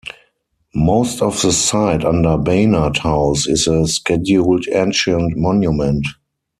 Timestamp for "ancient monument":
4.73-6.07